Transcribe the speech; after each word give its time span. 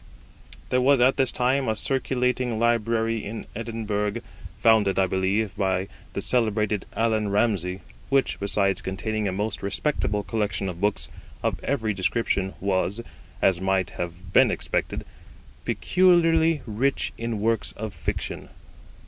There 0.69 0.81
was 0.81 0.99
at 0.99 1.17
this 1.17 1.31
time 1.31 1.67
a 1.67 1.75
circulating 1.75 2.57
library 2.57 3.23
in 3.23 3.45
Edinburgh, 3.55 4.21
founded, 4.57 4.97
I 4.97 5.05
believe, 5.05 5.55
by 5.55 5.89
the 6.13 6.21
celebrated 6.21 6.87
Allan 6.95 7.29
Ramsay, 7.29 7.81
which, 8.09 8.39
besides 8.39 8.81
containing 8.81 9.27
a 9.27 9.31
most 9.31 9.61
respectable 9.61 10.23
collection 10.23 10.69
of 10.69 10.81
books 10.81 11.07
of 11.43 11.63
every 11.63 11.93
description, 11.93 12.55
was, 12.59 13.01
as 13.43 13.61
might 13.61 13.91
have 13.91 14.33
been 14.33 14.49
expected, 14.49 15.05
peculiarly 15.65 16.63
rich 16.65 17.13
in 17.19 17.39
works 17.39 17.71
of 17.73 17.93
fiction. 17.93 18.49